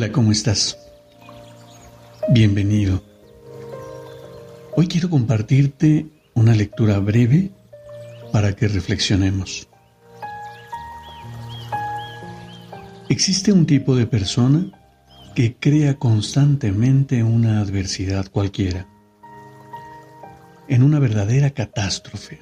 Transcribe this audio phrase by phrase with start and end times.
[0.00, 0.78] Hola, ¿cómo estás?
[2.30, 3.02] Bienvenido.
[4.74, 7.50] Hoy quiero compartirte una lectura breve
[8.32, 9.68] para que reflexionemos.
[13.10, 14.70] Existe un tipo de persona
[15.34, 18.88] que crea constantemente una adversidad cualquiera,
[20.66, 22.38] en una verdadera catástrofe.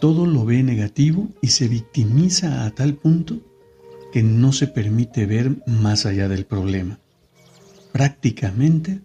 [0.00, 3.47] Todo lo ve negativo y se victimiza a tal punto
[4.12, 6.98] que no se permite ver más allá del problema.
[7.92, 9.00] Prácticamente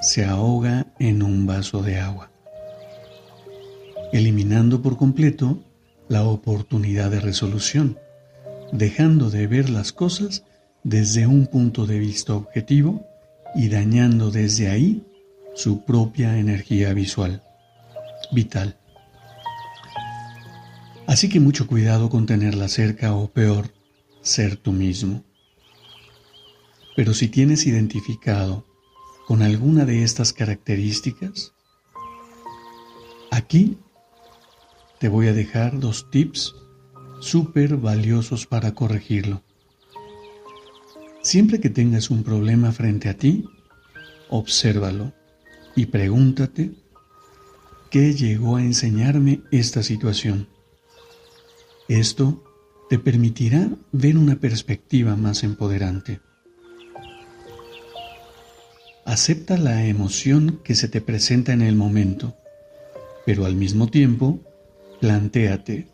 [0.00, 2.30] se ahoga en un vaso de agua,
[4.12, 5.62] eliminando por completo
[6.08, 7.98] la oportunidad de resolución,
[8.72, 10.44] dejando de ver las cosas
[10.82, 13.06] desde un punto de vista objetivo
[13.54, 15.06] y dañando desde ahí
[15.54, 17.42] su propia energía visual,
[18.32, 18.76] vital.
[21.06, 23.73] Así que mucho cuidado con tenerla cerca o peor,
[24.24, 25.22] ser tú mismo.
[26.96, 28.64] Pero si tienes identificado
[29.28, 31.52] con alguna de estas características,
[33.30, 33.78] aquí
[34.98, 36.54] te voy a dejar dos tips
[37.20, 39.42] súper valiosos para corregirlo.
[41.22, 43.44] Siempre que tengas un problema frente a ti,
[44.28, 45.12] obsérvalo
[45.74, 46.72] y pregúntate,
[47.90, 50.48] ¿qué llegó a enseñarme esta situación?
[51.88, 52.42] Esto
[52.94, 56.20] te permitirá ver una perspectiva más empoderante.
[59.04, 62.36] Acepta la emoción que se te presenta en el momento,
[63.26, 64.38] pero al mismo tiempo,
[65.00, 65.88] plantéate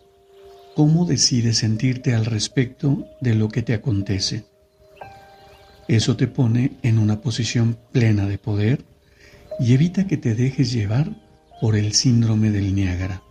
[0.76, 4.44] cómo decides sentirte al respecto de lo que te acontece.
[5.88, 8.84] Eso te pone en una posición plena de poder
[9.58, 11.16] y evita que te dejes llevar
[11.62, 13.22] por el síndrome del Niágara.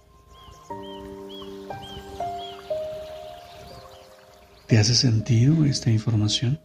[4.70, 6.60] ¿Te hace sentido esta información?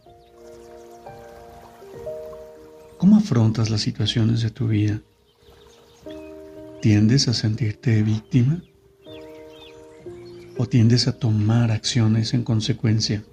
[2.99, 5.01] ¿Cómo afrontas las situaciones de tu vida?
[6.83, 8.61] ¿Tiendes a sentirte víctima?
[10.55, 13.25] ¿O tiendes a tomar acciones en consecuencia?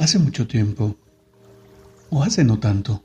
[0.00, 0.96] Hace mucho tiempo,
[2.10, 3.04] o hace no tanto,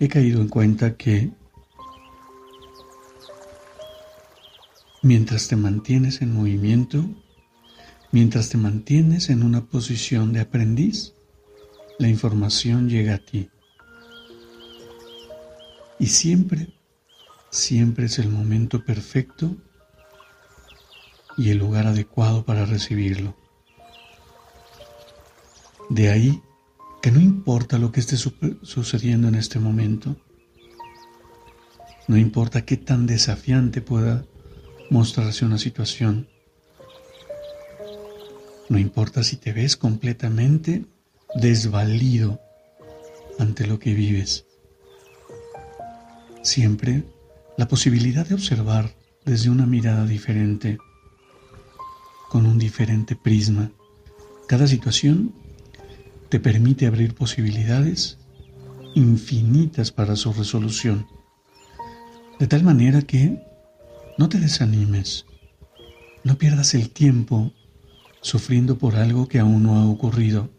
[0.00, 1.30] he caído en cuenta que
[5.02, 7.08] Mientras te mantienes en movimiento,
[8.10, 11.14] mientras te mantienes en una posición de aprendiz,
[11.98, 13.48] la información llega a ti.
[16.00, 16.74] Y siempre,
[17.50, 19.56] siempre es el momento perfecto
[21.36, 23.36] y el lugar adecuado para recibirlo.
[25.90, 26.42] De ahí
[27.00, 30.16] que no importa lo que esté sucediendo en este momento,
[32.08, 34.24] no importa qué tan desafiante pueda
[34.90, 36.28] mostrarse una situación.
[38.68, 40.84] No importa si te ves completamente
[41.34, 42.40] desvalido
[43.38, 44.46] ante lo que vives.
[46.42, 47.04] Siempre
[47.56, 48.94] la posibilidad de observar
[49.24, 50.78] desde una mirada diferente,
[52.30, 53.70] con un diferente prisma,
[54.46, 55.34] cada situación
[56.28, 58.18] te permite abrir posibilidades
[58.94, 61.06] infinitas para su resolución,
[62.38, 63.42] de tal manera que
[64.18, 65.24] no te desanimes.
[66.24, 67.52] No pierdas el tiempo
[68.20, 70.50] sufriendo por algo que aún no ha ocurrido.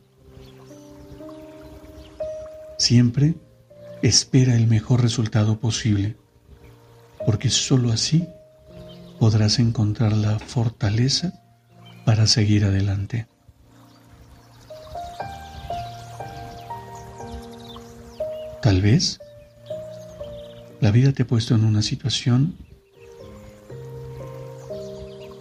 [2.77, 3.35] Siempre
[4.01, 6.15] espera el mejor resultado posible,
[7.25, 8.25] porque sólo así
[9.19, 11.33] podrás encontrar la fortaleza
[12.05, 13.27] para seguir adelante.
[18.61, 19.19] Tal vez
[20.79, 22.68] la vida te ha puesto en una situación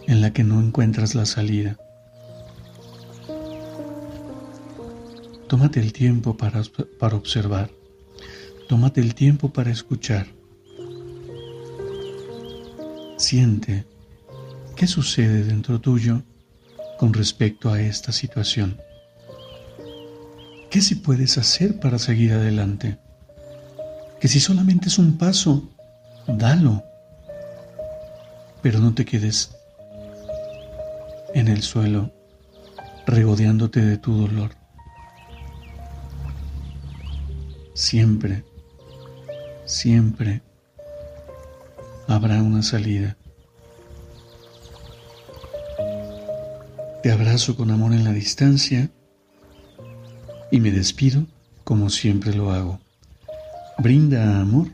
[0.09, 1.77] en la que no encuentras la salida.
[5.47, 6.63] Tómate el tiempo para,
[6.99, 7.71] para observar.
[8.69, 10.27] Tómate el tiempo para escuchar.
[13.19, 13.87] Siente
[14.75, 16.23] qué sucede dentro tuyo
[16.99, 18.77] con respecto a esta situación.
[20.71, 22.99] ¿Qué si puedes hacer para seguir adelante?
[24.21, 25.69] que si solamente es un paso,
[26.27, 26.83] dalo.
[28.63, 29.51] Pero no te quedes
[31.35, 32.13] en el suelo
[33.07, 34.53] regodeándote de tu dolor.
[37.75, 38.45] Siempre,
[39.65, 40.43] siempre
[42.07, 43.17] habrá una salida.
[47.03, 48.91] Te abrazo con amor en la distancia
[50.51, 51.27] y me despido
[51.65, 52.81] como siempre lo hago.
[53.79, 54.69] Brinda amor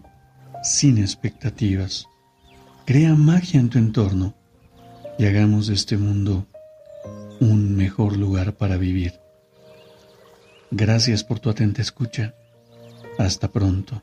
[0.63, 2.07] sin expectativas.
[2.87, 4.35] Crea magia en tu entorno
[5.19, 6.47] y hagamos de este mundo
[7.41, 9.15] un mejor lugar para vivir.
[10.71, 12.35] Gracias por tu atenta escucha.
[13.19, 14.03] Hasta pronto.